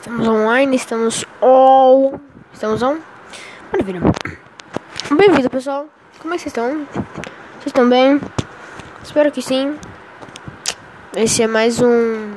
[0.00, 2.18] Estamos online, estamos all.
[2.54, 3.00] Estamos on?
[3.70, 4.00] Maravilha.
[5.10, 5.88] Bem-vindo, pessoal.
[6.18, 6.86] Como é que vocês estão?
[6.86, 8.18] Vocês estão bem?
[9.04, 9.78] Espero que sim.
[11.14, 12.30] Esse é mais um.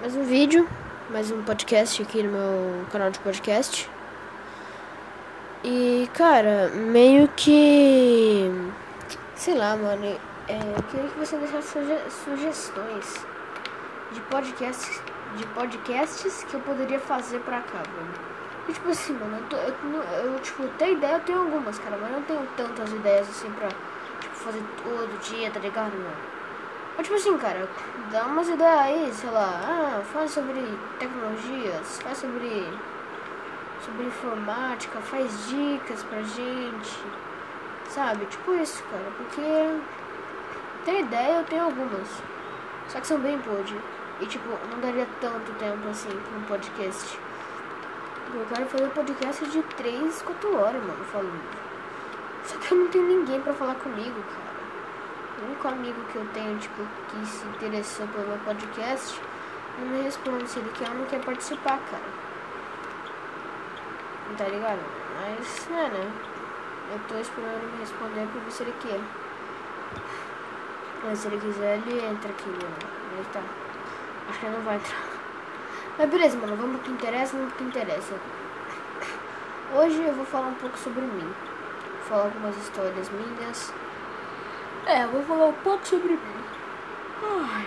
[0.00, 0.68] Mais um vídeo.
[1.10, 3.90] Mais um podcast aqui no meu canal de podcast.
[5.64, 8.48] E, cara, meio que.
[9.34, 10.04] Sei lá, mano.
[10.46, 13.26] É, eu queria que você deixasse suge sugestões
[14.12, 15.02] de podcasts
[15.36, 18.32] de podcasts que eu poderia fazer pra cá, mano.
[18.68, 21.96] E, tipo assim, mano, eu, tô, eu, eu, tipo, tenho ideia, eu tenho algumas, cara,
[22.00, 23.68] mas não tenho tantas ideias assim pra
[24.20, 26.32] tipo, fazer todo dia, tá ligado, mano?
[26.96, 27.68] Mas, tipo assim, cara,
[28.10, 30.62] dá umas ideias aí, sei lá, ah, faz sobre
[30.98, 32.68] tecnologias, faz sobre,
[33.84, 37.00] sobre informática, faz dicas pra gente,
[37.88, 38.26] sabe?
[38.26, 39.80] Tipo isso, cara, porque
[40.84, 42.08] tem ideia, eu tenho algumas,
[42.88, 43.80] só que são bem podres.
[44.22, 47.18] E tipo, não daria tanto tempo assim pra um podcast.
[48.32, 51.42] Eu quero fazer podcast de 3, 4 horas, mano, falando.
[52.44, 54.62] Só que eu não tenho ninguém pra falar comigo, cara.
[55.40, 59.20] O único amigo que eu tenho, tipo, que se interessou pelo meu podcast,
[59.80, 62.22] não me responde se ele quer ou não quer participar, cara.
[64.38, 64.80] Tá ligado?
[65.20, 66.12] Mas, é, né?
[66.92, 69.00] Eu tô esperando ele me responder pra ver se ele quer.
[71.02, 72.76] Mas se ele quiser, ele entra aqui, mano.
[73.16, 73.61] Ele tá.
[74.28, 75.02] Acho que não vai entrar.
[75.98, 76.56] Mas beleza, mano.
[76.56, 78.14] Vamos pro que interessa, vamos pro que interessa.
[79.74, 81.34] Hoje eu vou falar um pouco sobre mim.
[81.98, 83.72] Vou falar algumas histórias minhas.
[84.86, 86.44] É, eu vou falar um pouco sobre mim.
[87.22, 87.66] Ai.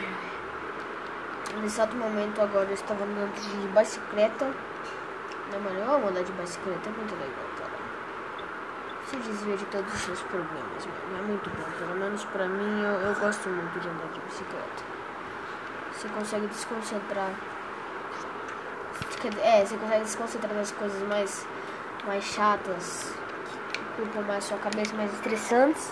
[1.56, 4.52] Nesse exato momento agora eu estava andando de bicicleta.
[5.52, 7.72] Não, mano, eu amo andar de bicicleta, é muito legal, cara.
[9.06, 11.17] Se desvia de todos os seus problemas, mano.
[11.17, 11.78] É muito bom.
[11.80, 14.94] Pelo menos pra mim, eu, eu gosto muito de andar de bicicleta.
[16.06, 17.31] Você consegue desconcentrar.
[19.42, 21.47] É, você consegue desconcentrar das coisas mais,
[22.06, 23.12] mais chatas,
[23.96, 25.91] que ocupam mais sua cabeça, mais estressantes.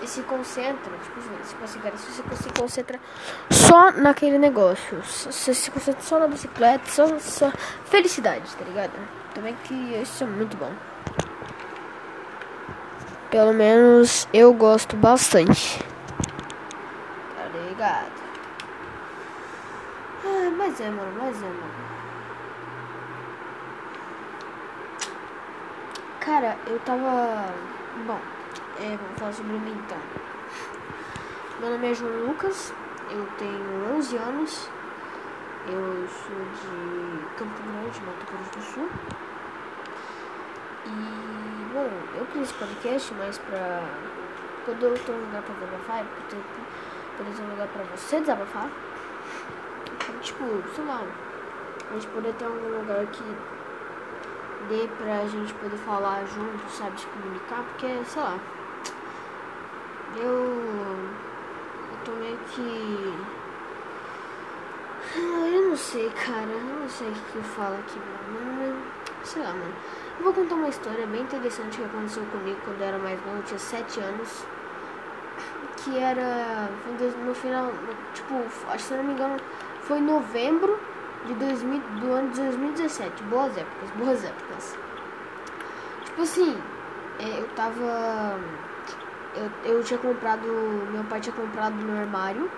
[0.00, 3.00] E se concentra, tipo, assim, cara, se você se concentra
[3.50, 7.52] só naquele negócio, você se concentra só na bicicleta, só, só
[7.84, 8.92] felicidade, tá ligado?
[9.34, 10.72] Também que isso é muito bom.
[13.30, 15.84] Pelo menos eu gosto bastante.
[17.36, 18.19] Tá ligado?
[20.60, 21.72] Mas é, mano, mas é, mano.
[26.20, 27.46] Cara, eu tava.
[28.06, 28.20] Bom,
[28.78, 29.96] é, vamos falar sobre mim então.
[31.60, 32.74] Meu nome é João Lucas,
[33.10, 34.68] eu tenho 11 anos,
[35.66, 38.88] eu sou de Campo Grande, Mato Grosso do Sul.
[40.84, 43.82] E, bom, eu criei esse podcast mais pra.
[44.66, 48.68] Quando eu tenho um lugar pra desabafar, é porque eu um lugar pra você desabafar
[50.20, 50.44] tipo,
[50.74, 51.02] sei lá,
[51.90, 53.22] a gente poder ter um lugar que
[54.68, 58.38] dê pra gente poder falar junto, sabe, se comunicar, porque, sei lá,
[60.16, 63.14] eu, eu tô meio que.
[65.16, 68.82] Ah, eu não sei, cara, eu não sei o que eu falo aqui, mano,
[69.24, 69.74] sei lá, mano.
[70.18, 73.38] Eu vou contar uma história bem interessante que aconteceu comigo quando eu era mais novo,
[73.38, 74.44] eu tinha 7 anos.
[75.78, 76.68] Que era
[77.24, 77.72] no final,
[78.12, 78.34] tipo,
[78.68, 79.36] acho que se não me engano,
[79.90, 80.78] foi em novembro
[81.26, 83.24] de 2000, do ano de 2017.
[83.24, 84.78] Boas épocas, boas épocas.
[86.04, 86.56] Tipo assim,
[87.18, 88.38] é, eu tava.
[89.34, 90.46] Eu, eu tinha comprado.
[90.92, 92.48] Meu pai tinha comprado meu armário.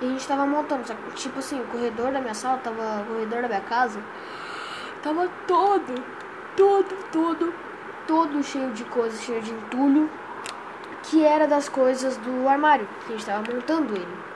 [0.00, 0.84] E a gente tava montando.
[0.84, 3.02] Só que, tipo assim, o corredor da minha sala tava.
[3.02, 4.00] O corredor da minha casa.
[5.00, 5.94] Tava todo,
[6.56, 7.54] todo, todo,
[8.08, 10.10] todo cheio de coisas, cheio de entulho.
[11.04, 12.88] Que era das coisas do armário.
[13.06, 14.29] Que a gente tava montando ele.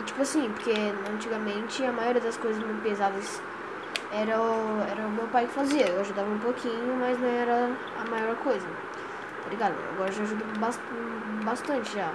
[0.00, 0.72] E tipo assim, porque
[1.12, 3.40] antigamente a maioria das coisas muito pesadas
[4.12, 5.86] era o, era o meu pai que fazia.
[5.88, 8.66] Eu ajudava um pouquinho, mas não era a maior coisa.
[9.42, 9.74] Tá ligado?
[9.94, 10.44] Agora já ajudo
[11.44, 12.10] bastante já.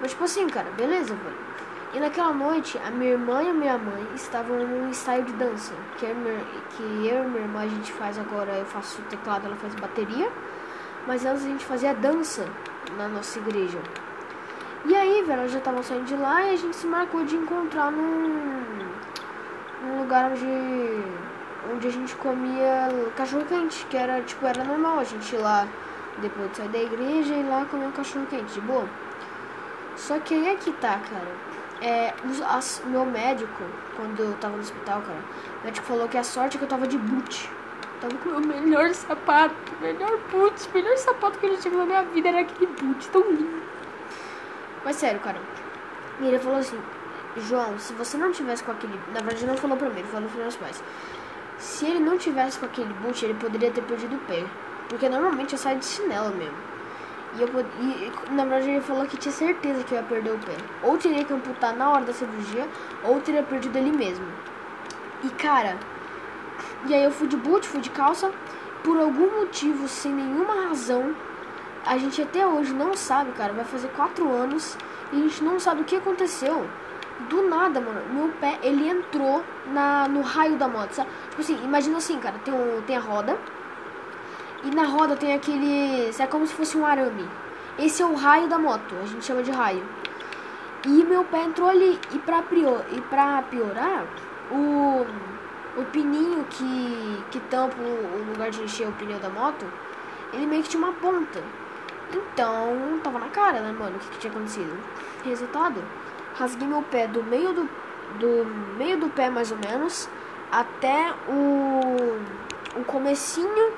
[0.00, 1.48] Mas tipo assim, cara, beleza, velho.
[1.94, 5.72] E naquela noite, a minha irmã e a minha mãe estavam num ensaio de dança.
[5.96, 6.14] Que, eu,
[6.70, 10.30] que eu e minha irmã a gente faz agora, eu faço teclado, ela faz bateria.
[11.06, 12.46] Mas antes a gente fazia dança
[12.96, 13.78] na nossa igreja.
[14.84, 17.90] E aí, velho, já tava saindo de lá e a gente se marcou de encontrar
[17.90, 18.62] num,
[19.82, 20.46] num lugar onde,
[21.72, 25.66] onde a gente comia cachorro quente, que era, tipo, era normal a gente ir lá
[26.18, 28.88] depois de sair da igreja e ir lá comer um cachorro quente, de boa.
[29.96, 31.48] Só que aí é que tá, cara.
[31.80, 32.14] É,
[32.48, 33.64] as, meu médico,
[33.96, 35.18] quando eu tava no hospital, cara,
[35.60, 37.50] o médico falou que a sorte é que eu tava de boot.
[38.00, 41.84] tava com o meu melhor sapato, melhor boot, melhor sapato que eu já tive na
[41.84, 43.67] minha vida era aquele boot, tão lindo.
[44.84, 45.38] Mas sério, cara.
[46.20, 46.78] E ele falou assim,
[47.36, 48.98] João, se você não tivesse com aquele.
[49.12, 50.82] Na verdade, não falou pra mim, ele falou pros meus.
[51.58, 54.44] Se ele não tivesse com aquele boot, ele poderia ter perdido o pé.
[54.88, 56.56] Porque normalmente eu saio de chinelo mesmo.
[57.36, 57.48] E, eu,
[57.80, 60.54] e na verdade ele falou que tinha certeza que eu ia perder o pé.
[60.82, 62.66] Ou teria que amputar na hora da cirurgia,
[63.04, 64.26] ou teria perdido ele mesmo.
[65.22, 65.76] E cara,
[66.86, 68.32] e aí eu fui de boot, fui de calça.
[68.82, 71.14] Por algum motivo, sem nenhuma razão,
[71.84, 73.52] a gente até hoje não sabe, cara.
[73.52, 74.76] Vai fazer quatro anos
[75.12, 76.66] e a gente não sabe o que aconteceu.
[77.28, 81.10] Do nada, mano, meu pé, ele entrou na, no raio da moto, sabe?
[81.30, 83.36] Tipo assim, imagina assim, cara, tem, um, tem a roda.
[84.62, 86.10] E na roda tem aquele.
[86.16, 87.28] É como se fosse um arame.
[87.78, 89.84] Esse é o raio da moto, a gente chama de raio.
[90.86, 91.98] E meu pé entrou ali.
[92.12, 94.06] E pra, prior, e pra piorar,
[94.50, 95.06] o,
[95.76, 99.66] o pininho que, que tampa o, o lugar de encher o pneu da moto,
[100.32, 101.42] ele meio que tinha uma ponta.
[102.12, 104.78] Então, tava na cara, né, mano, o que, que tinha acontecido.
[105.24, 105.82] Resultado,
[106.34, 107.68] rasguei meu pé do meio do,
[108.18, 108.46] do
[108.76, 110.08] meio do pé mais ou menos
[110.50, 113.72] até o, o comecinho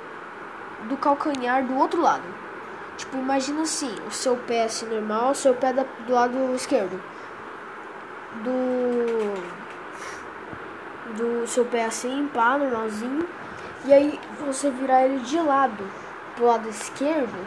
[0.89, 2.25] do calcanhar do outro lado.
[2.97, 7.01] Tipo, imagina assim, o seu pé assim normal, o seu pé da, do lado esquerdo.
[8.45, 9.61] Do
[11.17, 13.27] do seu pé assim, pá, normalzinho.
[13.85, 15.85] E aí você virar ele de lado
[16.37, 17.47] pro lado esquerdo,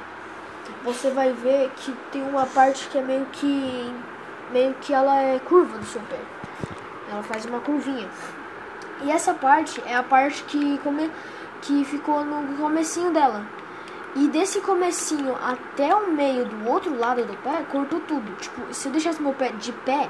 [0.83, 3.94] você vai ver que tem uma parte que é meio que
[4.51, 6.19] meio que ela é curva do seu pé.
[7.12, 8.07] Ela faz uma curvinha.
[9.01, 11.12] E essa parte é a parte que, come,
[11.62, 13.45] que ficou no comecinho dela.
[14.15, 18.36] E desse comecinho até o meio do outro lado do pé, cortou tudo.
[18.36, 20.10] Tipo, se eu deixasse meu pé de pé,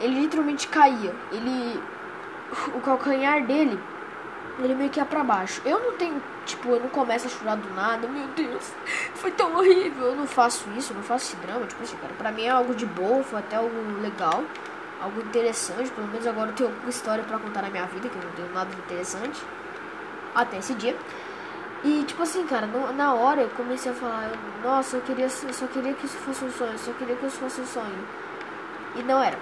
[0.00, 1.14] ele literalmente caía.
[1.32, 1.80] Ele.
[2.74, 3.78] O calcanhar dele,
[4.64, 5.60] ele meio que ia pra baixo.
[5.64, 8.08] Eu não tenho, tipo, eu não começo a chorar do nada.
[8.08, 8.72] Meu Deus,
[9.14, 10.08] foi tão horrível.
[10.08, 11.66] Eu não faço isso, eu não faço esse drama.
[11.66, 14.42] Tipo assim, cara, pra mim é algo de boa, foi até algo legal
[15.00, 15.90] algo interessante.
[15.90, 18.32] Pelo menos agora eu tenho alguma história para contar na minha vida, que eu não
[18.32, 19.42] tenho nada interessante.
[20.34, 20.96] Até esse dia.
[21.84, 24.32] E tipo assim, cara, no, na hora eu comecei a falar,
[24.62, 27.60] nossa, eu queria, só queria que isso fosse um sonho, só queria que isso fosse
[27.60, 28.08] um sonho.
[28.96, 29.38] E não era.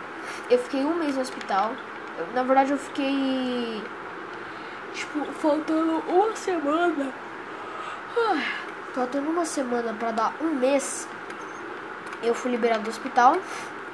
[0.50, 1.72] Eu fiquei um mês no hospital.
[2.18, 3.82] Eu, na verdade eu fiquei.
[4.96, 7.12] Tipo, faltando uma semana.
[8.94, 11.06] Faltando uma semana para dar um mês.
[12.22, 13.36] Eu fui liberado do hospital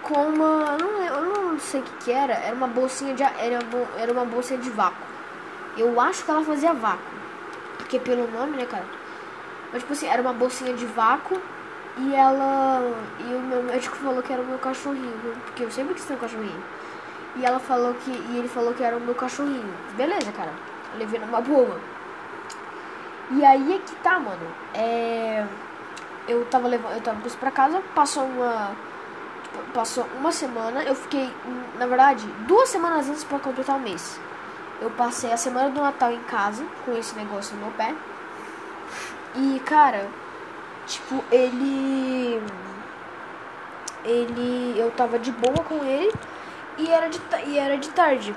[0.02, 0.78] com uma.
[0.78, 2.34] Não, eu não sei o que, que, era.
[2.34, 3.24] Era uma bolsinha de.
[3.24, 3.58] Era,
[3.98, 5.04] era uma bolsinha de vácuo.
[5.76, 7.02] Eu acho que ela fazia vácuo.
[7.78, 8.86] Porque pelo nome, né, cara?
[9.72, 11.36] Mas tipo assim, era uma bolsinha de vácuo.
[11.98, 12.80] E ela.
[13.18, 15.36] E o meu médico falou que era o meu cachorrinho.
[15.46, 16.62] Porque eu sempre quis ter um cachorrinho.
[17.34, 18.10] E ela falou que.
[18.12, 19.74] E ele falou que era o meu cachorrinho.
[19.96, 20.52] Beleza, cara.
[20.98, 21.80] Levei numa boa.
[23.30, 24.46] E aí é que tá, mano.
[24.74, 25.46] É.
[26.28, 26.94] Eu tava levando.
[26.94, 28.76] Eu tava com isso pra casa, passou uma
[29.74, 31.32] passou uma semana, eu fiquei,
[31.78, 34.20] na verdade, duas semanas antes para completar o mês.
[34.80, 37.94] Eu passei a semana do Natal em casa com esse negócio no meu pé.
[39.34, 40.08] E, cara,
[40.86, 42.42] tipo, ele
[44.04, 46.12] ele eu tava de boa com ele
[46.76, 48.34] e era de e era de tarde.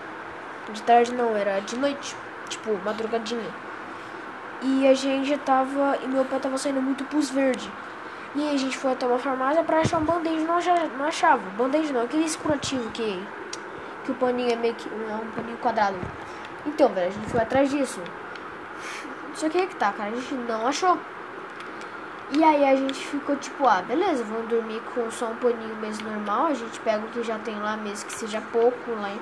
[0.72, 2.16] De tarde não, era de noite,
[2.50, 3.51] tipo, madrugadinha.
[4.62, 7.71] E a gente tava e meu pé tava saindo muito pus verde.
[8.36, 10.57] E aí a gente foi até uma farmácia pra achar um band-aid, não,
[10.97, 11.42] não achava.
[11.57, 13.24] Band-aid não, aquele curativo que,
[14.03, 15.97] que o paninho é meio que é um paninho quadrado.
[16.66, 18.02] Então, velho, a gente foi atrás disso.
[19.33, 20.97] Só que aí que tá, cara, a gente não achou.
[22.31, 26.09] E aí a gente ficou tipo, ah, beleza, vamos dormir com só um paninho mesmo
[26.09, 26.47] normal.
[26.47, 29.21] A gente pega o que já tem lá, mesmo que seja pouco lá em,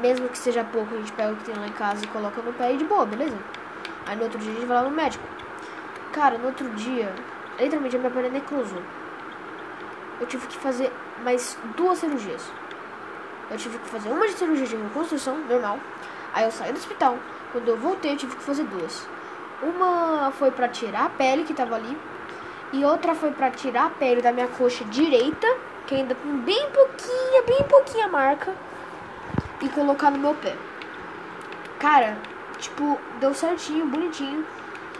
[0.00, 2.40] Mesmo que seja pouco, a gente pega o que tem lá em casa e coloca
[2.42, 3.36] no pé e de boa, beleza?
[4.06, 5.24] Aí no outro dia a gente vai lá no médico.
[6.12, 7.12] Cara, no outro dia,
[7.58, 8.82] literalmente a minha perna necrosou.
[10.20, 10.92] Eu tive que fazer
[11.22, 12.50] mais duas cirurgias.
[13.50, 15.78] Eu tive que fazer uma de cirurgia de reconstrução, normal.
[16.32, 17.16] Aí eu saí do hospital.
[17.52, 19.06] Quando eu voltei, eu tive que fazer duas.
[19.62, 21.96] Uma foi para tirar a pele que tava ali.
[22.72, 25.46] E outra foi para tirar a pele da minha coxa direita,
[25.86, 28.54] que ainda tem bem pouquinha, bem pouquinha marca.
[29.60, 30.56] E colocar no meu pé.
[31.78, 32.16] Cara,
[32.58, 34.46] tipo, deu certinho, bonitinho.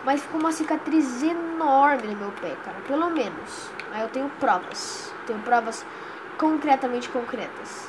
[0.05, 2.77] Mas ficou uma cicatriz enorme no meu pé, cara.
[2.87, 3.71] Pelo menos.
[3.93, 5.13] Aí eu tenho provas.
[5.27, 5.85] Tenho provas
[6.39, 7.89] concretamente concretas.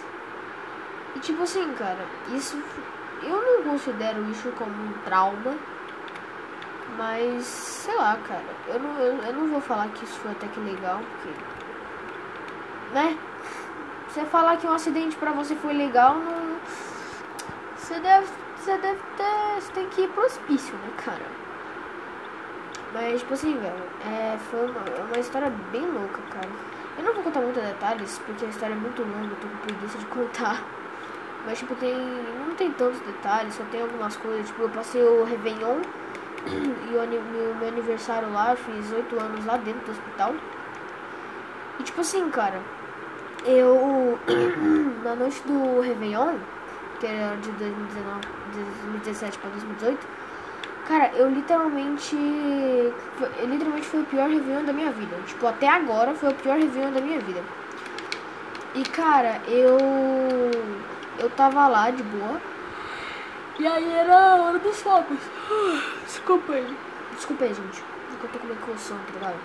[1.15, 2.61] E tipo assim, cara, isso.
[3.21, 5.55] Eu não considero isso como um trauma.
[6.97, 8.43] Mas, sei lá, cara.
[8.67, 11.29] Eu não, eu, eu não vou falar que isso foi até que legal, porque.
[12.93, 13.17] Né?
[14.09, 16.48] Você falar que um acidente pra você foi legal, não.
[17.89, 18.27] Você deve.
[18.55, 19.61] Você deve ter.
[19.61, 21.25] Você tem que ir pro hospício, né, cara?
[22.93, 26.49] Mas, tipo assim, velho, é, foi uma, uma história bem louca, cara.
[26.99, 29.57] Eu não vou contar muitos detalhes, porque a história é muito longa, eu tô com
[29.57, 30.63] preguiça de contar.
[31.47, 31.95] Mas, tipo, tem.
[31.95, 34.45] Não tem tantos detalhes, só tem algumas coisas.
[34.45, 35.81] Tipo, eu passei o Réveillon
[36.45, 40.35] e o meu, meu aniversário lá, fiz oito anos lá dentro do hospital.
[41.79, 42.61] E, tipo assim, cara,
[43.47, 44.19] eu.
[45.03, 46.35] na noite do Réveillon,
[46.99, 48.21] que era de 2019,
[48.53, 50.07] 2017 pra 2018,
[50.87, 52.15] cara, eu literalmente.
[53.45, 55.15] Literalmente foi o pior Réveillon da minha vida.
[55.25, 57.43] Tipo, até agora foi o pior Réveillon da minha vida.
[58.75, 59.77] E, cara, eu
[61.19, 62.41] eu tava lá de boa.
[63.59, 65.19] E aí era a hora dos fogos.
[66.05, 66.77] Desculpa aí.
[67.13, 67.83] Desculpa aí, gente.
[68.09, 69.35] Porque eu tô com meio coção, tá ligado?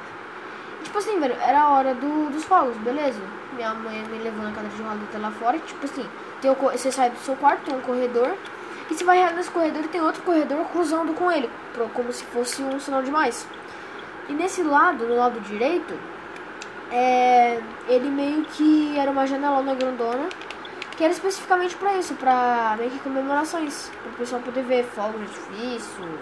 [0.84, 3.20] Tipo assim, velho, era a hora do, dos fogos, beleza?
[3.54, 5.58] Minha mãe me levou na cadeira de roda até lá fora.
[5.58, 6.06] Tipo assim,
[6.40, 8.36] tem o, você sai do seu quarto, tem um corredor.
[8.90, 11.50] E você vai nesse corredor e tem outro corredor cruzando com ele.
[11.92, 13.46] Como se fosse um sinal de mais.
[14.28, 15.98] E nesse lado, no lado direito,
[16.92, 20.28] é, ele meio que era uma janelona grandona
[20.96, 25.20] que era especificamente para isso, para meio que comemorações, para o pessoal poder ver fogos
[25.20, 26.18] de artifício,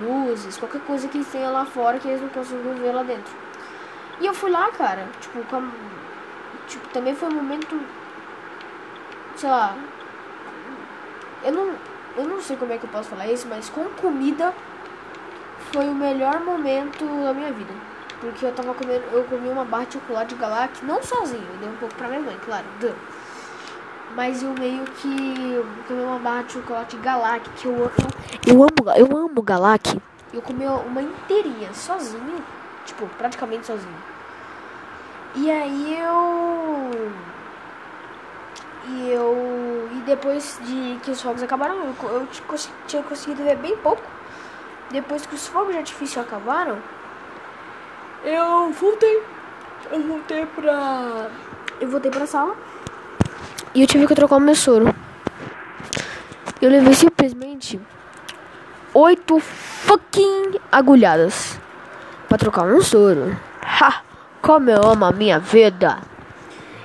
[0.00, 3.32] luzes, qualquer coisa que tenha lá fora que eles não conseguiam ver lá dentro.
[4.20, 5.70] E eu fui lá, cara, tipo, com,
[6.66, 7.80] tipo também foi um momento,
[9.36, 9.76] sei lá,
[11.44, 11.74] eu não,
[12.16, 14.52] eu não sei como é que eu posso falar isso, mas com comida
[15.72, 17.72] foi o melhor momento da minha vida.
[18.20, 21.68] Porque eu tava comendo, eu comi uma barra de chocolate Galac, não sozinho, eu dei
[21.68, 22.64] um pouco pra minha mãe, claro.
[22.80, 22.94] Duh.
[24.16, 27.92] Mas eu meio que comi uma barra de chocolate Galac, que eu, eu,
[28.46, 30.00] eu amo, eu amo Galac.
[30.34, 32.44] Eu comi uma inteirinha, sozinho,
[32.88, 33.94] tipo, praticamente sozinho.
[35.34, 37.12] E aí eu
[38.88, 42.28] e eu e depois de que os fogos acabaram, eu, eu
[42.86, 44.02] tinha conseguido ver bem pouco.
[44.90, 46.78] Depois que os fogos de artifício acabaram,
[48.24, 49.22] eu voltei.
[49.90, 51.30] Eu voltei pra
[51.80, 52.56] eu voltei pra sala
[53.74, 54.92] e eu tive que trocar o meu soro.
[56.60, 57.78] Eu levei simplesmente
[58.94, 61.60] oito fucking agulhadas
[62.28, 63.36] para trocar um soro.
[63.62, 64.02] Ha!
[64.42, 65.98] Como eu amo a minha vida!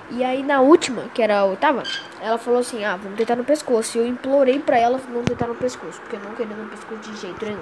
[0.09, 1.83] E aí na última, que era a oitava,
[2.21, 3.97] ela falou assim: Ah, vamos tentar no pescoço.
[3.97, 7.11] E eu implorei pra ela não tentar no pescoço, porque eu não queria no pescoço
[7.11, 7.59] de jeito nenhum.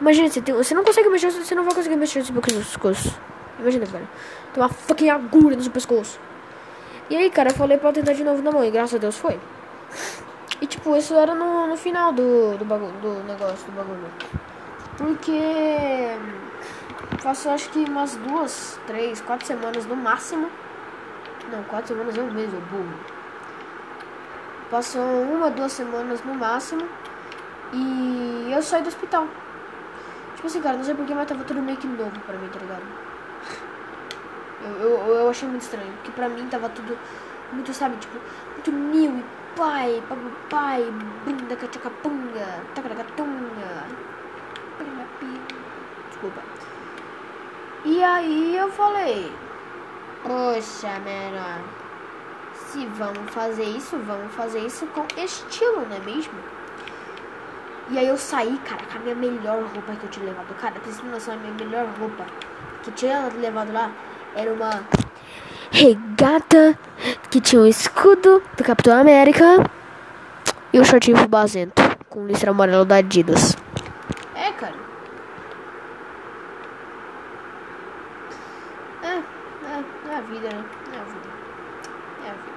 [0.00, 3.18] Imagina, você, tem, você não consegue mexer, você não vai conseguir mexer no pescoço.
[3.58, 4.08] Imagina, velho.
[4.52, 6.20] Tem uma fucking agulha no seu pescoço.
[7.08, 9.16] E aí, cara, eu falei pra tentar de novo na mão e graças a Deus
[9.16, 9.38] foi.
[10.60, 14.08] E tipo, isso era no, no final do, do, bagulho, do negócio, do bagulho.
[14.96, 16.12] Porque
[17.26, 20.48] faço acho que umas duas, três, quatro semanas no máximo.
[21.50, 22.94] Não, quatro semanas é um mês, eu burro.
[24.70, 26.88] Passou uma, duas semanas no máximo.
[27.72, 29.26] E eu saí do hospital.
[30.36, 32.60] Tipo assim, cara, não sei porquê, mas tava tudo meio que novo pra mim, tá
[32.60, 32.84] ligado?
[34.62, 36.96] Eu, eu, eu achei muito estranho, porque pra mim tava tudo
[37.52, 38.20] muito, sabe, tipo,
[38.52, 39.24] muito new e
[39.56, 40.84] pai, papai,
[41.24, 43.84] bunda, cachacapunga, tacaracatunga.
[46.08, 46.55] Desculpa.
[47.86, 49.32] E aí eu falei,
[50.22, 51.60] poxa, menor,
[52.52, 56.34] se vamos fazer isso, vamos fazer isso com estilo, não é mesmo?
[57.88, 60.52] E aí eu saí, cara, com a minha melhor roupa que eu tinha levado.
[60.60, 62.26] Cara, pra vocês noção, a minha melhor roupa
[62.82, 63.92] que tinha levado lá
[64.34, 64.84] era uma
[65.70, 66.76] regata
[67.30, 69.62] que tinha um escudo do Capitão América
[70.72, 73.56] e um shortinho fubazento com listra amarelo da Adidas.
[74.34, 74.74] É, cara.
[79.02, 80.64] É, é, é a vida, né?
[80.92, 81.28] É a vida.
[82.24, 82.56] É a vida.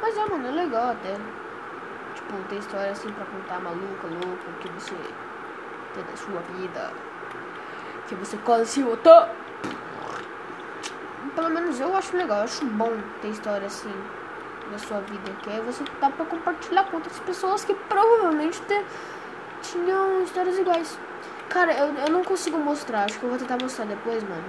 [0.00, 1.16] Mas é, mano, é legal até.
[2.14, 4.94] Tipo, ter história assim pra contar maluca, louca, que você
[5.94, 6.92] tem da sua vida.
[8.06, 9.28] Que você quase se botou
[11.34, 13.92] pelo menos eu acho legal, eu acho bom ter história assim
[14.70, 18.84] da sua vida, que aí você dá pra compartilhar com outras pessoas que provavelmente te,
[19.62, 20.98] tinham histórias iguais.
[21.48, 24.44] Cara, eu, eu não consigo mostrar, acho que eu vou tentar mostrar depois, mano.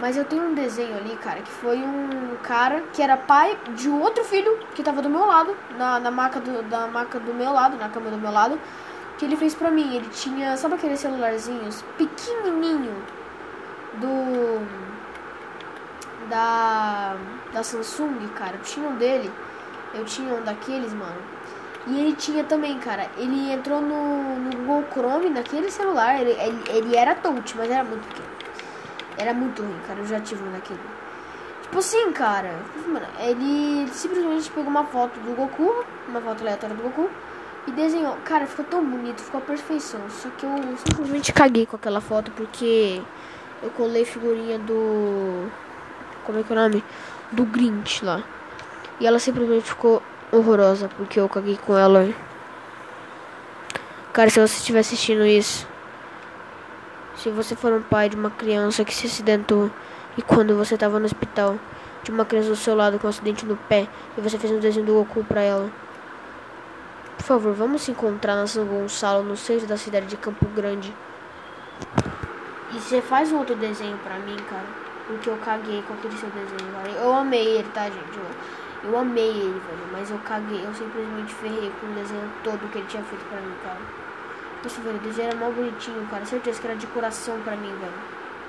[0.00, 3.88] Mas eu tenho um desenho ali, cara, que foi um cara que era pai de
[3.88, 7.52] outro filho que tava do meu lado, na, na maca do, da maca do meu
[7.52, 8.60] lado, na cama do meu lado,
[9.18, 9.96] que ele fez pra mim.
[9.96, 13.02] Ele tinha, sabe aqueles celularzinhos pequenininho
[13.94, 14.88] do
[16.28, 17.16] da,
[17.52, 18.56] da Samsung, cara.
[18.56, 19.30] Eu tinha um dele.
[19.94, 21.20] Eu tinha um daqueles, mano.
[21.86, 23.10] E ele tinha também, cara.
[23.16, 26.20] Ele entrou no, no Google Chrome naquele celular.
[26.20, 28.37] Ele, ele, ele, era touch, mas era muito pequeno.
[29.18, 29.98] Era muito ruim, cara.
[29.98, 30.80] Eu já tive um daquele.
[31.62, 32.54] Tipo assim, cara.
[32.86, 37.10] Mano, ele simplesmente pegou uma foto do Goku, uma foto aleatória do Goku,
[37.66, 38.16] e desenhou.
[38.24, 40.00] Cara, ficou tão bonito, ficou a perfeição.
[40.08, 43.02] Só que eu simplesmente caguei com aquela foto porque
[43.62, 45.50] eu colei figurinha do
[46.24, 46.84] como é que é o nome?
[47.32, 48.22] Do Grinch lá.
[49.00, 52.08] E ela simplesmente ficou horrorosa porque eu caguei com ela.
[54.12, 55.67] Cara, se você estiver assistindo isso,
[57.18, 59.68] se você for um pai de uma criança que se acidentou
[60.16, 61.58] e quando você estava no hospital,
[62.04, 64.60] de uma criança do seu lado com um acidente no pé e você fez um
[64.60, 65.68] desenho do Goku pra ela.
[67.16, 70.94] Por favor, vamos se encontrar na São Gonçalo, no centro da cidade de Campo Grande.
[72.72, 74.66] E você faz outro desenho pra mim, cara.
[75.08, 76.88] Porque eu caguei com aquele seu desenho, cara.
[76.90, 78.16] Eu amei ele, tá, gente?
[78.16, 79.88] Eu, eu amei ele, velho.
[79.90, 80.64] Mas eu caguei.
[80.64, 83.80] Eu simplesmente ferrei com o desenho todo que ele tinha feito pra mim, cara.
[84.62, 86.24] Nossa, velho, o desenho era mal bonitinho, cara.
[86.24, 87.92] Certeza que era de coração pra mim, velho.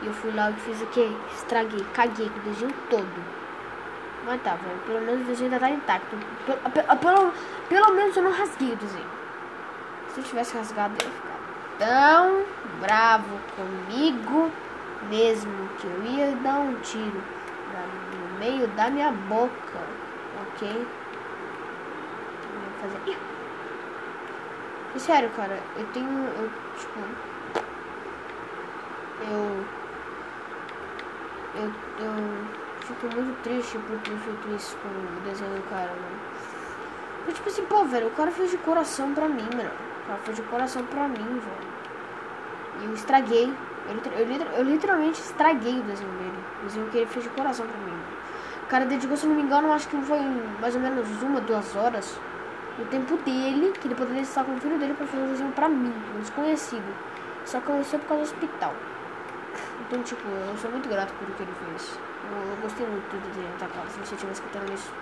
[0.01, 1.09] E eu fui lá e fiz o quê?
[1.35, 3.23] Estraguei, caguei com o desenho todo.
[4.25, 4.79] Mas tá, velho.
[4.85, 6.17] Pelo menos o desenho ainda tá intacto.
[6.45, 7.33] Pelo, pelo,
[7.67, 9.09] pelo, menos eu não rasguei o desenho.
[10.13, 11.39] Se eu tivesse rasgado, eu ia ficar
[11.77, 12.45] tão
[12.81, 14.51] bravo comigo
[15.07, 17.21] mesmo que eu ia dar um tiro
[18.11, 19.79] no meio da minha boca,
[20.41, 20.69] ok?
[20.69, 20.75] Eu
[22.61, 23.17] ia fazer.
[24.95, 26.09] E sério, cara, eu tenho.
[26.09, 26.99] Eu, tipo.
[29.21, 29.65] Eu.
[31.55, 31.73] Eu.
[31.99, 32.13] Eu
[32.81, 36.19] fico muito triste por ter feito isso com o desenho do cara, mano.
[37.17, 39.69] Porque, tipo assim, pô, velho, o cara fez de coração pra mim, mano.
[40.03, 41.69] O cara fez de coração pra mim, velho.
[42.81, 43.53] E eu estraguei.
[43.87, 46.39] Eu, eu, eu, literalmente estraguei o desenho dele.
[46.61, 47.99] O desenho que ele fez de coração pra mim.
[48.63, 50.19] O cara dedicou, se não me engano, acho que foi
[50.59, 52.17] mais ou menos uma, duas horas.
[52.79, 55.51] O tempo dele, que ele poderia estar com o filho dele pra fazer um desenho
[55.51, 56.95] pra mim, um desconhecido.
[57.45, 58.73] Só conheceu por causa do hospital.
[59.81, 61.99] Então, tipo, eu sou muito grato por o que ele fez.
[62.31, 63.89] Eu, eu gostei muito do desenho, tá, cara?
[63.89, 64.93] Se você estiver escutando isso,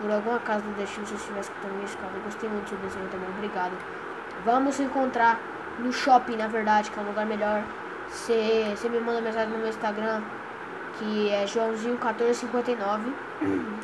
[0.00, 2.76] por alguma casa do destino, se você estiver escutando isso, cara, eu gostei muito do
[2.86, 3.28] desenho também.
[3.28, 3.72] Obrigado.
[4.44, 5.40] Vamos se encontrar
[5.78, 7.62] no shopping, na verdade, que é um lugar melhor.
[8.08, 10.22] Você me manda mensagem no meu Instagram,
[10.98, 13.12] que é Joãozinho1459.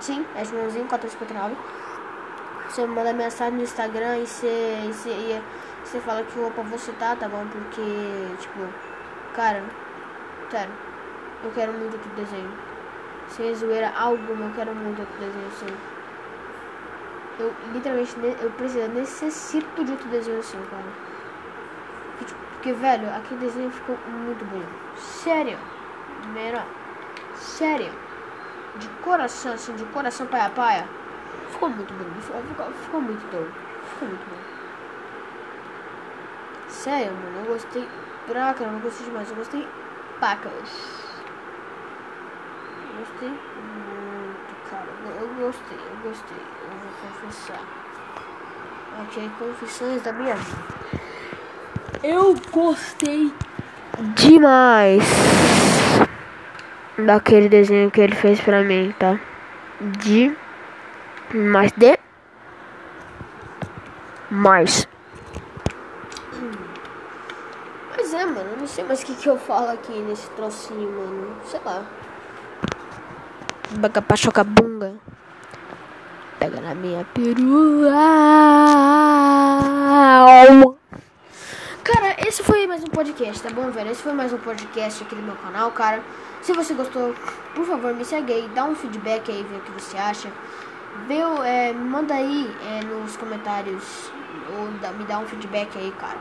[0.00, 1.57] Sim, é Joãozinho1459.
[2.71, 5.43] Você manda mensagem no Instagram e você
[5.85, 7.44] você fala que opa, vou citar, tá bom?
[7.51, 7.83] Porque,
[8.38, 8.61] tipo,
[9.35, 9.61] cara,
[10.49, 10.73] sério,
[11.42, 12.49] eu quero muito outro desenho.
[13.29, 15.77] Sem zoeira alguma, eu quero muito outro desenho assim.
[17.40, 21.11] Eu literalmente, eu preciso, necessito de outro desenho assim, cara.
[22.53, 24.71] Porque, velho, aquele desenho ficou muito bonito.
[24.97, 25.59] Sério.
[26.33, 26.64] Menor.
[27.35, 27.90] Sério.
[28.77, 31.00] De coração, assim, de coração paia paia.
[31.51, 32.21] Ficou muito bonito.
[32.23, 33.21] Ficou, ficou, ficou muito.
[33.21, 34.37] Ficou muito bom.
[36.69, 37.41] Sério, mano.
[37.41, 37.89] Eu gostei
[38.27, 38.77] pra caramba.
[38.77, 39.31] Eu gostei demais.
[39.31, 39.69] Eu gostei
[40.21, 40.53] pacas.
[42.99, 44.89] Gostei muito, cara.
[45.21, 46.37] Eu gostei, eu gostei.
[46.63, 47.61] Eu vou confessar.
[49.03, 50.59] Ok, confissões da minha vida.
[52.03, 53.33] Eu gostei
[54.15, 55.03] demais
[56.99, 59.19] daquele desenho que ele fez pra mim, tá?
[59.81, 60.37] De
[61.35, 61.99] mais de
[64.31, 64.88] mais.
[67.97, 70.90] Mas é, mano, eu não sei mais o que, que eu falo aqui nesse trocinho,
[70.90, 71.37] mano.
[71.45, 71.85] Sei lá.
[73.73, 74.95] Baga pra chocar bunga.
[76.38, 77.93] Pega na minha perua.
[81.85, 83.90] Cara, esse foi mais um podcast, tá bom, velho?
[83.90, 86.03] Esse foi mais um podcast aqui do meu canal, cara.
[86.40, 87.14] Se você gostou,
[87.55, 90.29] por favor, me segue aí, dá um feedback aí, vê o que você acha.
[91.07, 94.11] Vê, é, manda aí é, nos comentários,
[94.57, 96.18] ou me dá um feedback aí, cara.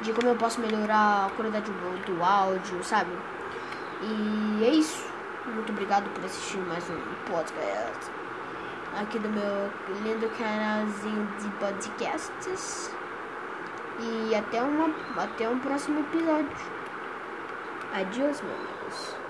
[0.00, 3.10] De como eu posso melhorar a qualidade do, do áudio, sabe?
[4.00, 5.06] E é isso.
[5.46, 8.18] Muito obrigado por assistir mais um podcast
[8.96, 9.70] aqui do meu
[10.02, 12.90] lindo canalzinho de podcasts.
[14.00, 16.56] E até, uma, até um próximo episódio.
[17.92, 19.27] Adiós, meus amigos.